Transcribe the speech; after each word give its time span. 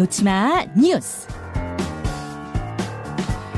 놓치마 0.00 0.64
뉴스. 0.78 1.28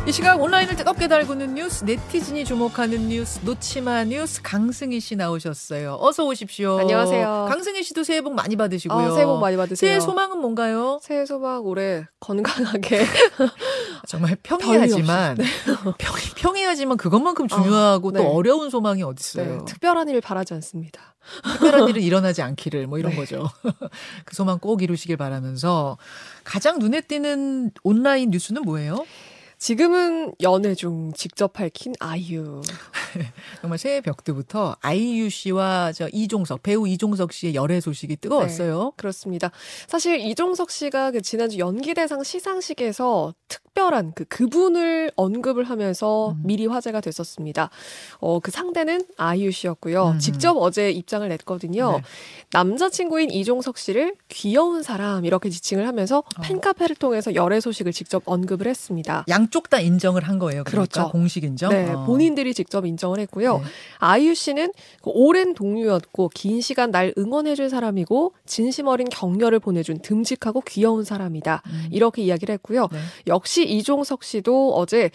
이 0.08 0.10
시각 0.10 0.42
온라인을 0.42 0.74
뜨겁게 0.74 1.06
달구는 1.06 1.54
뉴스, 1.54 1.84
네티즌이 1.84 2.44
주목하는 2.44 3.06
뉴스, 3.06 3.38
놓치마 3.44 4.02
뉴스 4.02 4.42
강승희 4.42 4.98
씨 4.98 5.14
나오셨어요. 5.14 5.98
어서 6.00 6.24
오십시오. 6.24 6.80
안녕하세요. 6.80 7.46
강승희 7.48 7.84
씨도 7.84 8.02
새해 8.02 8.22
복 8.22 8.34
많이 8.34 8.56
받으시고요. 8.56 8.98
아, 8.98 9.10
새해 9.12 9.24
복 9.24 9.38
많이 9.38 9.56
받으세요. 9.56 9.88
새해 9.88 10.00
소망은 10.00 10.38
뭔가요? 10.38 10.98
새해 11.00 11.24
소망 11.24 11.64
올해 11.64 12.08
건강하게 12.18 13.04
정말 14.12 14.36
평이하지만 14.42 15.36
네. 15.36 15.44
평, 15.98 16.14
평이하지만 16.36 16.98
그것만큼 16.98 17.48
중요하고 17.48 18.10
아, 18.10 18.12
또 18.12 18.18
네. 18.18 18.26
어려운 18.26 18.68
소망이 18.68 19.02
어딨어요. 19.02 19.58
네, 19.58 19.64
특별한 19.66 20.08
일을 20.10 20.20
바라지 20.20 20.52
않습니다. 20.54 21.14
특별한 21.60 21.88
일은 21.88 22.02
일어나지 22.02 22.42
않기를 22.42 22.86
뭐 22.86 22.98
이런 22.98 23.12
네. 23.12 23.16
거죠. 23.16 23.48
그 24.26 24.36
소망 24.36 24.58
꼭 24.58 24.82
이루시길 24.82 25.16
바라면서 25.16 25.96
가장 26.44 26.78
눈에 26.78 27.00
띄는 27.00 27.70
온라인 27.84 28.30
뉴스는 28.30 28.62
뭐예요? 28.62 29.06
지금은 29.62 30.34
연애 30.42 30.74
중 30.74 31.12
직접 31.12 31.52
밝힌 31.52 31.94
아이유. 32.00 32.62
정말 33.60 33.78
새해 33.78 34.00
벽 34.00 34.24
때부터 34.24 34.74
아이유 34.80 35.30
씨와 35.30 35.92
저 35.92 36.08
이종석 36.12 36.64
배우 36.64 36.88
이종석 36.88 37.32
씨의 37.32 37.54
열애 37.54 37.80
소식이 37.80 38.16
뜨거웠어요. 38.16 38.92
그렇습니다. 38.96 39.52
사실 39.86 40.18
이종석 40.18 40.72
씨가 40.72 41.12
그 41.12 41.22
지난주 41.22 41.58
연기대상 41.58 42.24
시상식에서 42.24 43.34
특 43.46 43.71
별한 43.74 44.12
그 44.14 44.24
그분을 44.24 45.10
언급을 45.16 45.64
하면서 45.64 46.30
음. 46.32 46.42
미리 46.44 46.66
화제가 46.66 47.00
됐었습니다. 47.00 47.70
어, 48.20 48.40
그 48.40 48.50
상대는 48.50 49.02
아이유 49.16 49.50
씨였고요. 49.50 50.10
음. 50.10 50.18
직접 50.18 50.56
어제 50.56 50.90
입장을 50.90 51.26
냈거든요. 51.28 51.92
네. 51.92 52.02
남자친구인 52.52 53.30
이종석 53.30 53.78
씨를 53.78 54.14
귀여운 54.28 54.82
사람 54.82 55.24
이렇게 55.24 55.48
지칭을 55.48 55.86
하면서 55.86 56.18
어. 56.18 56.42
팬카페를 56.42 56.96
통해서 56.96 57.34
열애 57.34 57.60
소식을 57.60 57.92
직접 57.92 58.22
언급을 58.26 58.66
했습니다. 58.66 59.24
양쪽 59.28 59.70
다 59.70 59.80
인정을 59.80 60.24
한 60.28 60.38
거예요. 60.38 60.64
그러니까 60.64 60.92
그렇죠. 60.92 61.10
공식 61.10 61.44
인정. 61.44 61.70
네, 61.70 61.90
어. 61.90 62.04
본인들이 62.04 62.54
직접 62.54 62.84
인정을 62.84 63.20
했고요. 63.20 63.58
네. 63.58 63.64
아이유 63.98 64.34
씨는 64.34 64.72
그 65.02 65.10
오랜 65.10 65.54
동료였고 65.54 66.30
긴 66.34 66.60
시간 66.60 66.90
날 66.90 67.14
응원해준 67.16 67.68
사람이고 67.68 68.34
진심 68.44 68.86
어린 68.88 69.08
격려를 69.08 69.58
보내준 69.60 70.00
듬직하고 70.00 70.60
귀여운 70.62 71.04
사람이다. 71.04 71.62
음. 71.66 71.88
이렇게 71.90 72.22
이야기를 72.22 72.52
했고요. 72.54 72.88
네. 72.92 72.98
역시 73.26 73.61
이종석 73.62 74.24
씨도 74.24 74.74
어제 74.74 75.10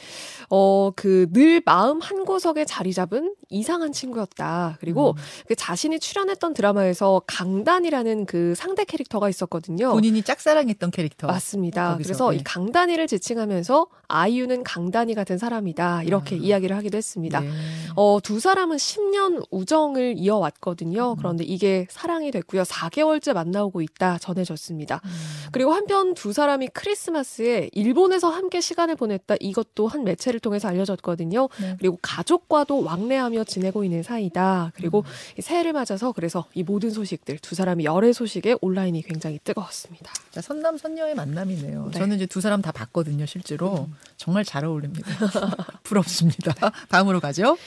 어 0.49 0.91
그 0.95 1.27
늘 1.31 1.61
마음 1.65 1.99
한 2.01 2.25
구석에 2.25 2.65
자리 2.65 2.93
잡은 2.93 3.33
이상한 3.49 3.91
친구였다. 3.91 4.77
그리고 4.79 5.11
음. 5.11 5.21
그 5.47 5.55
자신이 5.55 5.99
출연했던 5.99 6.53
드라마에서 6.53 7.21
강단이라는 7.27 8.25
그 8.25 8.53
상대 8.55 8.83
캐릭터가 8.83 9.29
있었거든요. 9.29 9.91
본인이 9.91 10.21
짝사랑했던 10.21 10.91
캐릭터. 10.91 11.27
맞습니다. 11.27 11.93
거기서, 11.93 12.07
그래서 12.07 12.31
네. 12.31 12.37
이 12.37 12.43
강단이를 12.43 13.07
지칭하면서 13.07 13.87
아이유는 14.09 14.63
강단이 14.63 15.13
같은 15.13 15.37
사람이다. 15.37 16.03
이렇게 16.03 16.35
아. 16.35 16.39
이야기를 16.39 16.75
하기도 16.75 16.97
했습니다. 16.97 17.39
네. 17.41 17.49
어, 17.95 18.19
두 18.21 18.39
사람은 18.39 18.77
10년 18.77 19.43
우정을 19.51 20.15
이어왔거든요. 20.17 21.11
음. 21.11 21.15
그런데 21.17 21.43
이게 21.43 21.87
사랑이 21.89 22.31
됐고요. 22.31 22.63
4개월째 22.63 23.33
만나오고 23.33 23.81
있다 23.81 24.17
전해졌습니다. 24.19 25.01
음. 25.03 25.09
그리고 25.51 25.73
한편 25.73 26.13
두 26.13 26.33
사람이 26.33 26.69
크리스마스에 26.73 27.69
일본에서 27.73 28.29
함께 28.29 28.61
시간을 28.61 28.95
보냈다. 28.95 29.35
이것도 29.39 29.87
한 29.87 30.03
매체를 30.03 30.39
통해서 30.39 30.67
알려졌거든요. 30.67 31.49
네. 31.61 31.75
그리고 31.79 31.97
가족과도 32.01 32.83
왕래하며 32.83 33.36
지내고 33.43 33.83
있는 33.83 34.03
사이다. 34.03 34.71
그리고 34.75 34.99
음. 34.99 35.37
이 35.37 35.41
새해를 35.41 35.73
맞아서 35.73 36.11
그래서 36.11 36.45
이 36.53 36.63
모든 36.63 36.89
소식들 36.89 37.39
두 37.39 37.55
사람이 37.55 37.85
열애 37.85 38.13
소식에 38.13 38.55
온라인이 38.61 39.01
굉장히 39.03 39.39
뜨거웠습니다. 39.43 40.11
자, 40.31 40.41
선남 40.41 40.77
선녀의 40.77 41.15
만남이네요. 41.15 41.89
네. 41.91 41.99
저는 41.99 42.17
이제 42.17 42.25
두 42.25 42.41
사람 42.41 42.61
다 42.61 42.71
봤거든요, 42.71 43.25
실제로. 43.25 43.89
정말 44.17 44.43
잘 44.43 44.65
어울립니다. 44.65 45.09
부럽습니다. 45.83 46.53
다음으로 46.89 47.19
가죠. 47.19 47.57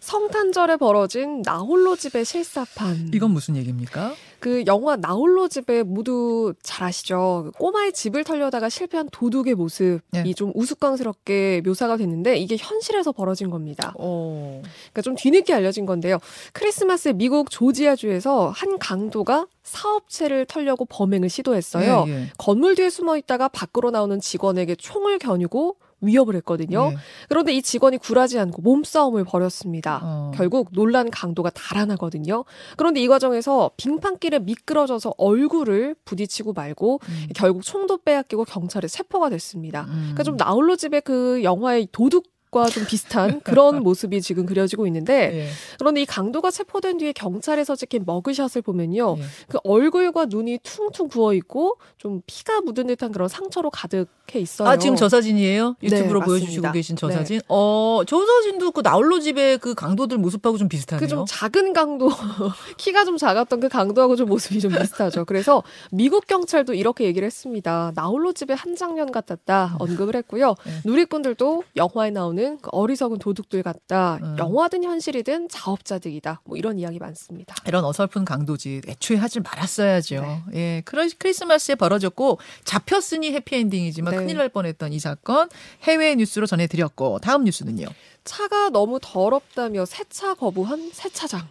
성탄절에 0.00 0.76
벌어진 0.76 1.42
나홀로 1.42 1.96
집의 1.96 2.24
실사판. 2.24 3.10
이건 3.12 3.30
무슨 3.32 3.56
얘기입니까? 3.56 4.14
그 4.40 4.64
영화 4.66 4.96
나홀로 4.96 5.48
집에 5.48 5.82
모두 5.82 6.54
잘 6.62 6.88
아시죠? 6.88 7.42
그 7.44 7.50
꼬마의 7.58 7.92
집을 7.92 8.24
털려다가 8.24 8.68
실패한 8.68 9.10
도둑의 9.12 9.54
모습이 9.54 10.00
네. 10.10 10.32
좀 10.34 10.50
우스꽝스럽게 10.54 11.62
묘사가 11.64 11.96
됐는데 11.98 12.36
이게 12.38 12.56
현실에서 12.58 13.12
벌어진 13.12 13.50
겁니다. 13.50 13.94
어. 13.98 14.62
그러니까 14.62 15.02
좀 15.02 15.14
뒤늦게 15.14 15.52
알려진 15.52 15.86
건데요. 15.86 16.18
크리스마스 16.52 17.10
미국 17.10 17.50
조지아주에서 17.50 18.48
한 18.48 18.78
강도가 18.78 19.46
사업체를 19.62 20.46
털려고 20.46 20.86
범행을 20.86 21.28
시도했어요. 21.28 22.06
예, 22.08 22.10
예. 22.10 22.26
건물 22.38 22.74
뒤에 22.74 22.88
숨어 22.88 23.18
있다가 23.18 23.48
밖으로 23.48 23.90
나오는 23.90 24.18
직원에게 24.18 24.74
총을 24.76 25.18
겨누고 25.18 25.76
위협을 26.00 26.34
했거든요. 26.36 26.90
예. 26.92 26.96
그런데 27.28 27.52
이 27.52 27.62
직원이 27.62 27.98
굴하지 27.98 28.38
않고 28.38 28.62
몸싸움을 28.62 29.24
벌였습니다. 29.24 30.00
어. 30.02 30.30
결국 30.34 30.70
놀란 30.72 31.10
강도가 31.10 31.50
달아나거든요. 31.50 32.44
그런데 32.76 33.00
이 33.00 33.08
과정에서 33.08 33.70
빙판길에 33.76 34.40
미끄러져서 34.40 35.14
얼굴을 35.18 35.96
부딪히고 36.04 36.52
말고 36.52 37.00
음. 37.02 37.26
결국 37.34 37.62
총도 37.62 37.98
빼앗기고 38.04 38.44
경찰에 38.44 38.88
체포가 38.88 39.30
됐습니다. 39.30 39.82
음. 39.88 39.98
그러니까 40.12 40.22
좀 40.22 40.36
나홀로 40.36 40.76
집의 40.76 41.02
그 41.02 41.42
영화의 41.42 41.88
도둑 41.92 42.26
과 42.50 42.64
좀 42.68 42.84
비슷한 42.86 43.40
그런 43.42 43.82
모습이 43.84 44.20
지금 44.22 44.44
그려지고 44.46 44.86
있는데 44.86 45.30
예. 45.44 45.48
그런데 45.78 46.02
이 46.02 46.06
강도가 46.06 46.50
체포된 46.50 46.98
뒤에 46.98 47.12
경찰에서 47.12 47.76
찍힌 47.76 48.04
머그샷을 48.06 48.62
보면요. 48.62 49.16
예. 49.18 49.22
그 49.48 49.58
얼굴과 49.64 50.26
눈이 50.26 50.58
퉁퉁 50.62 51.08
부어 51.08 51.34
있고 51.34 51.76
좀 51.98 52.22
피가 52.26 52.60
묻은 52.62 52.86
듯한 52.88 53.12
그런 53.12 53.28
상처로 53.28 53.70
가득해 53.70 54.06
있어요. 54.36 54.68
아, 54.68 54.76
지금 54.76 54.96
저 54.96 55.08
사진이에요? 55.08 55.76
유튜브로 55.82 56.20
네, 56.20 56.26
보여주시고. 56.26 56.72
계신 56.72 56.96
저 56.96 57.08
네. 57.08 57.14
사진? 57.14 57.40
어, 57.48 58.02
저 58.06 58.24
사진도 58.26 58.70
그 58.72 58.80
나홀로 58.82 59.20
집의 59.20 59.58
그 59.58 59.74
강도들 59.74 60.18
모습하고 60.18 60.58
좀 60.58 60.68
비슷하네요. 60.68 61.00
그 61.06 61.10
좀 61.10 61.24
작은 61.26 61.72
강도, 61.72 62.08
키가 62.78 63.04
좀 63.04 63.16
작았던 63.16 63.60
그 63.60 63.68
강도하고 63.68 64.16
좀 64.16 64.28
모습이 64.28 64.60
좀 64.60 64.72
비슷하죠. 64.72 65.24
그래서 65.24 65.62
미국 65.90 66.26
경찰도 66.26 66.74
이렇게 66.74 67.04
얘기를 67.04 67.26
했습니다. 67.26 67.92
나홀로 67.94 68.32
집의 68.32 68.56
한 68.56 68.74
장면 68.76 69.10
같았다 69.12 69.76
언급을 69.78 70.14
했고요. 70.16 70.54
네. 70.64 70.72
누리꾼들도 70.84 71.64
영화에 71.76 72.10
나오는 72.10 72.39
그 72.62 72.68
어리석은 72.72 73.18
도둑들 73.18 73.62
같다. 73.62 74.18
음. 74.22 74.36
영화든 74.38 74.84
현실이든 74.84 75.48
자업자득이다. 75.48 76.42
뭐 76.44 76.56
이런 76.56 76.78
이야기 76.78 76.98
많습니다. 76.98 77.54
이런 77.66 77.84
어설픈 77.84 78.24
강도지 78.24 78.80
애초에 78.86 79.16
하지 79.16 79.40
말았어야죠. 79.40 80.20
네. 80.52 80.52
예, 80.54 80.82
크리- 80.84 81.12
크리스마스에 81.18 81.74
벌어졌고 81.74 82.38
잡혔으니 82.64 83.32
해피엔딩이지만 83.32 84.10
네. 84.12 84.16
큰일 84.18 84.36
날 84.38 84.48
뻔했던 84.48 84.92
이 84.92 84.98
사건 84.98 85.48
해외 85.82 86.14
뉴스로 86.14 86.46
전해드렸고 86.46 87.18
다음 87.20 87.44
뉴스는요. 87.44 87.86
차가 88.24 88.68
너무 88.70 88.98
더럽다며 89.00 89.84
세차 89.84 90.34
거부한 90.34 90.90
세차장. 90.92 91.46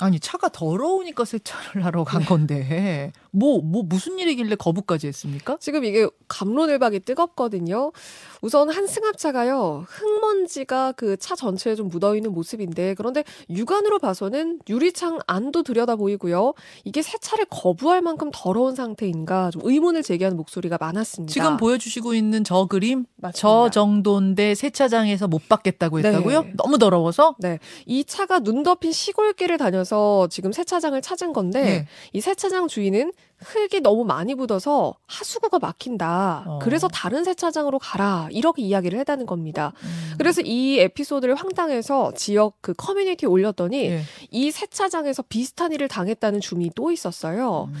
아니 0.00 0.18
차가 0.20 0.48
더러우니까 0.48 1.24
세차를 1.24 1.84
하러 1.84 2.04
간 2.04 2.20
네. 2.22 2.26
건데 2.26 3.12
뭐뭐 3.32 3.82
무슨 3.84 4.18
일이길래 4.18 4.54
거부까지 4.56 5.06
했습니까? 5.08 5.56
지금 5.60 5.84
이게 5.84 6.08
감론을박이 6.28 7.00
뜨겁거든요. 7.00 7.92
우선 8.40 8.70
한 8.70 8.86
승합차가요. 8.86 9.84
흙먼지가 9.88 10.92
그 10.92 11.16
차 11.18 11.34
전체에 11.34 11.74
좀 11.74 11.88
묻어 11.88 12.14
있는 12.14 12.32
모습인데 12.32 12.94
그런데 12.94 13.24
육안으로 13.50 13.98
봐서는 13.98 14.60
유리창 14.68 15.18
안도 15.26 15.62
들여다 15.62 15.96
보이고요. 15.96 16.54
이게 16.84 17.02
세차를 17.02 17.46
거부할 17.50 18.00
만큼 18.02 18.30
더러운 18.32 18.74
상태인가 18.76 19.50
좀 19.50 19.62
의문을 19.64 20.02
제기하는 20.02 20.36
목소리가 20.36 20.78
많았습니다. 20.80 21.32
지금 21.32 21.56
보여주시고 21.56 22.14
있는 22.14 22.44
저 22.44 22.66
그림 22.66 23.04
맞습니다. 23.16 23.38
저 23.38 23.70
정도인데 23.70 24.54
세차장에서 24.54 25.26
못 25.28 25.48
받겠다고 25.48 26.00
네. 26.00 26.08
했다고요? 26.08 26.46
너무 26.54 26.78
더러워서? 26.78 27.34
네, 27.40 27.58
이 27.84 28.04
차가 28.04 28.38
눈 28.38 28.62
덮인 28.62 28.92
시골길을 28.92 29.58
다녀서 29.58 29.87
지금 30.30 30.52
세차장을 30.52 31.00
찾은 31.00 31.32
건데 31.32 31.62
네. 31.62 31.86
이 32.12 32.20
세차장 32.20 32.68
주인은 32.68 33.12
흙이 33.38 33.80
너무 33.80 34.04
많이 34.04 34.34
묻어서 34.34 34.94
하수구가 35.06 35.60
막힌다. 35.60 36.44
어. 36.46 36.58
그래서 36.60 36.88
다른 36.88 37.22
세차장으로 37.22 37.78
가라. 37.78 38.28
이렇게 38.32 38.62
이야기를 38.62 38.98
했다는 38.98 39.26
겁니다. 39.26 39.72
음. 39.82 40.14
그래서 40.18 40.40
이 40.44 40.78
에피소드를 40.80 41.36
황당해서 41.36 42.12
지역 42.16 42.56
그 42.60 42.74
커뮤니티에 42.74 43.28
올렸더니 43.28 43.90
예. 43.90 44.02
이 44.30 44.50
세차장에서 44.50 45.22
비슷한 45.28 45.72
일을 45.72 45.86
당했다는 45.86 46.40
주민이 46.40 46.72
또 46.74 46.90
있었어요. 46.90 47.68
음. 47.70 47.74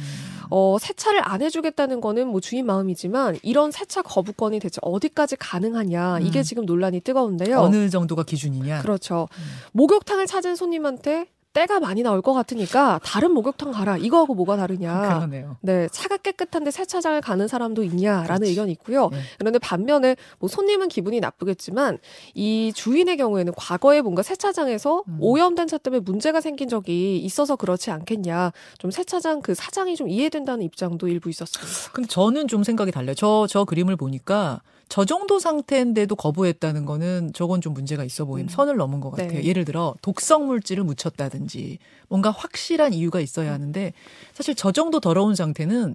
어, 0.50 0.76
세차를 0.78 1.20
안 1.24 1.42
해주겠다는 1.42 2.00
거는 2.00 2.28
뭐 2.28 2.40
주인 2.40 2.64
마음이지만 2.64 3.38
이런 3.42 3.70
세차 3.70 4.02
거부권이 4.02 4.60
대체 4.60 4.78
어디까지 4.82 5.36
가능하냐 5.36 6.20
이게 6.20 6.40
음. 6.40 6.42
지금 6.42 6.64
논란이 6.64 7.00
뜨거운데요. 7.00 7.58
어느 7.58 7.90
정도가 7.90 8.22
기준이냐? 8.22 8.82
그렇죠. 8.82 9.28
음. 9.32 9.44
목욕탕을 9.72 10.26
찾은 10.26 10.56
손님한테 10.56 11.26
때가 11.52 11.80
많이 11.80 12.02
나올 12.02 12.22
것 12.22 12.34
같으니까 12.34 13.00
다른 13.02 13.32
목욕탕 13.32 13.72
가라. 13.72 13.96
이거하고 13.96 14.34
뭐가 14.34 14.56
다르냐. 14.56 15.00
그러네요. 15.00 15.56
네, 15.60 15.88
차가 15.90 16.16
깨끗한데 16.16 16.70
세차장을 16.70 17.20
가는 17.20 17.48
사람도 17.48 17.82
있냐라는 17.82 18.26
그렇지. 18.26 18.50
의견이 18.50 18.72
있고요. 18.72 19.08
네. 19.08 19.18
그런데 19.38 19.58
반면에 19.58 20.16
뭐 20.38 20.48
손님은 20.48 20.88
기분이 20.88 21.20
나쁘겠지만 21.20 21.98
이 22.34 22.72
주인의 22.74 23.16
경우에는 23.16 23.52
과거에 23.56 24.02
뭔가 24.02 24.22
세차장에서 24.22 25.04
음. 25.08 25.18
오염된 25.20 25.66
차 25.68 25.78
때문에 25.78 26.00
문제가 26.00 26.40
생긴 26.40 26.68
적이 26.68 27.18
있어서 27.18 27.56
그렇지 27.56 27.90
않겠냐. 27.90 28.52
좀 28.78 28.90
세차장 28.90 29.40
그 29.42 29.54
사장이 29.54 29.96
좀 29.96 30.08
이해된다는 30.08 30.64
입장도 30.64 31.08
일부 31.08 31.30
있었습니다. 31.30 31.92
근데 31.92 32.08
저는 32.08 32.48
좀 32.48 32.62
생각이 32.62 32.92
달라요. 32.92 33.14
저, 33.14 33.46
저 33.48 33.64
그림을 33.64 33.96
보니까 33.96 34.60
저 34.88 35.04
정도 35.04 35.38
상태인데도 35.38 36.16
거부했다는 36.16 36.86
거는 36.86 37.32
저건 37.34 37.60
좀 37.60 37.74
문제가 37.74 38.04
있어 38.04 38.24
보임. 38.24 38.46
음. 38.46 38.48
선을 38.48 38.76
넘은 38.76 39.00
것 39.00 39.10
같아요. 39.10 39.40
네. 39.40 39.44
예를 39.44 39.64
들어 39.64 39.94
독성 40.02 40.46
물질을 40.46 40.84
묻혔다든지 40.84 41.78
뭔가 42.08 42.30
확실한 42.30 42.94
이유가 42.94 43.20
있어야 43.20 43.52
하는데 43.52 43.92
사실 44.34 44.54
저 44.54 44.72
정도 44.72 45.00
더러운 45.00 45.34
상태는 45.34 45.94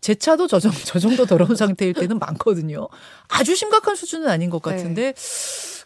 제 0.00 0.14
차도 0.14 0.46
저, 0.46 0.60
정, 0.60 0.70
저 0.84 0.98
정도 0.98 1.26
더러운 1.26 1.56
상태일 1.56 1.92
때는 1.94 2.18
많거든요. 2.18 2.88
아주 3.28 3.56
심각한 3.56 3.96
수준은 3.96 4.28
아닌 4.28 4.50
것 4.50 4.62
같은데 4.62 5.12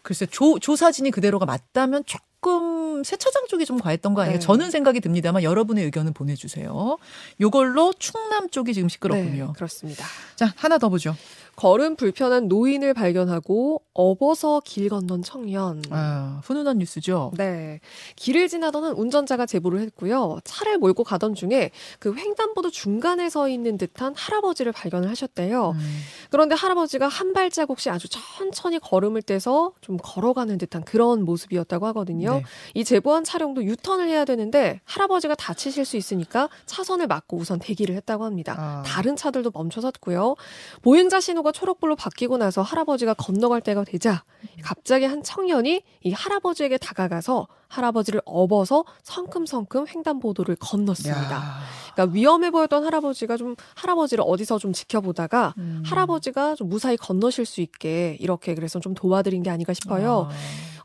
글쎄 0.03 0.27
조, 0.27 0.59
조 0.59 0.75
사진이 0.75 1.09
그대로가 1.11 1.45
맞다면 1.45 2.03
조금 2.05 3.03
세차장 3.03 3.47
쪽이 3.47 3.65
좀 3.65 3.79
과했던 3.79 4.13
거 4.13 4.21
아니에요? 4.21 4.39
네. 4.39 4.45
저는 4.45 4.69
생각이 4.69 4.99
듭니다만 4.99 5.41
여러분의 5.43 5.85
의견은 5.85 6.13
보내주세요. 6.13 6.97
요걸로 7.41 7.93
충남 7.97 8.49
쪽이 8.49 8.73
지금 8.73 8.89
시끄럽군요. 8.89 9.47
네, 9.47 9.53
그렇습니다. 9.55 10.05
자, 10.35 10.53
하나 10.57 10.77
더 10.77 10.89
보죠. 10.89 11.15
걸음 11.55 11.95
불편한 11.95 12.47
노인을 12.47 12.93
발견하고 12.93 13.83
업어서 13.93 14.61
길 14.65 14.89
건넌 14.89 15.21
청년. 15.21 15.81
아, 15.91 16.41
훈훈한 16.43 16.79
뉴스죠. 16.79 17.31
네. 17.37 17.79
길을 18.15 18.47
지나던 18.47 18.83
한 18.83 18.93
운전자가 18.93 19.45
제보를 19.45 19.79
했고요. 19.81 20.39
차를 20.43 20.77
몰고 20.79 21.03
가던 21.03 21.35
중에 21.35 21.71
그 21.99 22.15
횡단보도 22.15 22.71
중간에 22.71 23.29
서 23.29 23.47
있는 23.47 23.77
듯한 23.77 24.15
할아버지를 24.15 24.71
발견을 24.71 25.09
하셨대요. 25.09 25.71
음, 25.71 25.99
그런데 26.33 26.55
할아버지가 26.55 27.07
한 27.07 27.31
발자국씩 27.31 27.91
아주 27.91 28.07
천천히 28.09 28.79
걸음을 28.79 29.21
떼서 29.21 29.73
좀 29.81 29.97
걸어가는 30.01 30.57
듯한 30.57 30.83
그런 30.83 31.25
모습이었다고 31.25 31.85
하거든요. 31.87 32.37
네. 32.37 32.43
이 32.73 32.83
제보한 32.83 33.23
차량도 33.23 33.63
유턴을 33.63 34.09
해야 34.09 34.25
되는데 34.25 34.81
할아버지가 34.85 35.35
다치실 35.35 35.85
수 35.85 35.95
있으니까 35.95 36.49
차선을 36.65 37.05
막고 37.05 37.37
우선 37.37 37.59
대기를 37.59 37.93
했다고 37.97 38.25
합니다. 38.25 38.55
아. 38.57 38.83
다른 38.83 39.15
차들도 39.15 39.51
멈춰섰고요. 39.53 40.33
보행자 40.81 41.19
신호가 41.19 41.51
초록불로 41.51 41.95
바뀌고 41.95 42.37
나서 42.37 42.63
할아버지가 42.63 43.13
건너갈 43.13 43.61
때가 43.61 43.83
되자 43.83 44.23
갑자기 44.63 45.05
한 45.05 45.21
청년이 45.21 45.83
이 46.01 46.11
할아버지에게 46.13 46.79
다가가서 46.79 47.47
할아버지를 47.73 48.21
업어서 48.25 48.85
성큼성큼 49.01 49.87
횡단보도를 49.87 50.57
건넜습니다. 50.59 51.35
야. 51.35 51.59
그러니까 51.93 52.13
위험해 52.13 52.51
보였던 52.51 52.83
할아버지가 52.85 53.37
좀 53.37 53.55
할아버지를 53.75 54.23
어디서 54.27 54.59
좀 54.59 54.73
지켜보다가 54.73 55.55
음. 55.57 55.83
할아버지가 55.85 56.55
좀 56.55 56.69
무사히 56.69 56.97
건너실 56.97 57.45
수 57.45 57.61
있게 57.61 58.17
이렇게 58.19 58.53
그래서 58.55 58.79
좀 58.79 58.93
도와드린 58.93 59.43
게 59.43 59.49
아닌가 59.49 59.73
싶어요. 59.73 60.29
아. 60.29 60.35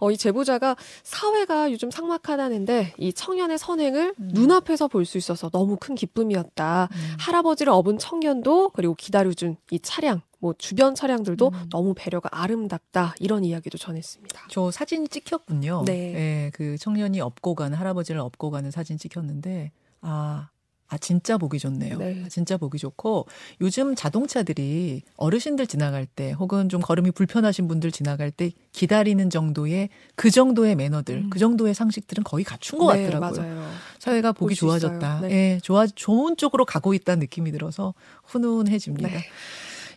어, 0.00 0.10
이 0.10 0.16
제보자가 0.16 0.76
사회가 1.02 1.72
요즘 1.72 1.90
삭막하다는데 1.90 2.94
이 2.98 3.12
청년의 3.12 3.58
선행을 3.58 4.14
음. 4.18 4.30
눈앞에서 4.32 4.86
볼 4.88 5.04
수 5.08 5.16
있어서 5.18 5.48
너무 5.48 5.76
큰 5.80 5.94
기쁨이었다. 5.94 6.88
음. 6.92 7.16
할아버지를 7.18 7.72
업은 7.72 7.98
청년도 7.98 8.70
그리고 8.70 8.94
기다려준 8.94 9.56
이 9.70 9.78
차량, 9.80 10.20
뭐 10.38 10.54
주변 10.58 10.94
차량들도 10.94 11.48
음. 11.48 11.66
너무 11.70 11.94
배려가 11.96 12.28
아름답다. 12.32 13.14
이런 13.20 13.42
이야기도 13.44 13.78
전했습니다. 13.78 14.48
저 14.50 14.70
사진이 14.70 15.08
찍혔군요. 15.08 15.84
네. 15.86 16.14
예, 16.14 16.50
그 16.52 16.76
청년이 16.78 17.20
업고 17.20 17.54
가는 17.54 17.76
할아버지를 17.78 18.20
업고 18.20 18.50
가는 18.50 18.70
사진 18.70 18.98
찍혔는데 18.98 19.72
아. 20.02 20.50
아 20.90 20.96
진짜 20.96 21.36
보기 21.36 21.58
좋네요. 21.58 21.98
네. 21.98 22.22
아, 22.24 22.28
진짜 22.28 22.56
보기 22.56 22.78
좋고 22.78 23.26
요즘 23.60 23.94
자동차들이 23.94 25.02
어르신들 25.16 25.66
지나갈 25.66 26.06
때 26.06 26.32
혹은 26.32 26.68
좀 26.68 26.80
걸음이 26.80 27.10
불편하신 27.10 27.68
분들 27.68 27.92
지나갈 27.92 28.30
때 28.30 28.52
기다리는 28.72 29.28
정도의 29.28 29.90
그 30.14 30.30
정도의 30.30 30.76
매너들, 30.76 31.16
음. 31.16 31.30
그 31.30 31.38
정도의 31.38 31.74
상식들은 31.74 32.24
거의 32.24 32.44
갖춘 32.44 32.78
것 32.78 32.94
네, 32.94 33.04
같더라고요. 33.04 33.42
맞아요. 33.42 33.70
사회가 33.98 34.32
보기. 34.32 34.54
좋아졌다. 34.54 35.20
네. 35.22 35.30
예, 35.30 35.60
좋아 35.62 35.86
좋은 35.86 36.36
쪽으로 36.36 36.64
가고 36.64 36.94
있다는 36.94 37.20
느낌이 37.20 37.52
들어서 37.52 37.94
훈훈해집니다. 38.24 39.08
네. 39.08 39.24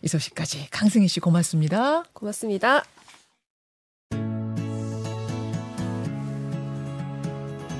이 0.02 0.08
소식까지 0.08 0.68
강승희 0.70 1.08
씨 1.08 1.20
고맙습니다. 1.20 2.04
고맙습니다. 2.12 2.84